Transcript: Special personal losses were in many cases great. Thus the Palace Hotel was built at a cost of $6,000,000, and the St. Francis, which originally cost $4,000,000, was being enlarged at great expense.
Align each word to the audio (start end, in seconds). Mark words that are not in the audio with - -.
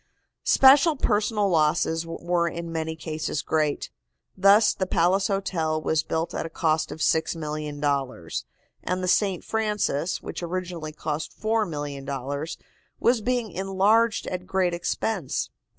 Special 0.47 0.95
personal 0.95 1.47
losses 1.47 2.07
were 2.07 2.47
in 2.47 2.71
many 2.71 2.95
cases 2.95 3.43
great. 3.43 3.91
Thus 4.35 4.73
the 4.73 4.87
Palace 4.87 5.27
Hotel 5.27 5.79
was 5.79 6.01
built 6.01 6.33
at 6.33 6.43
a 6.43 6.49
cost 6.49 6.91
of 6.91 7.01
$6,000,000, 7.01 8.43
and 8.83 9.03
the 9.03 9.07
St. 9.07 9.43
Francis, 9.43 10.19
which 10.19 10.41
originally 10.41 10.91
cost 10.91 11.39
$4,000,000, 11.39 12.57
was 12.99 13.21
being 13.21 13.51
enlarged 13.51 14.25
at 14.25 14.47
great 14.47 14.73
expense. 14.73 15.51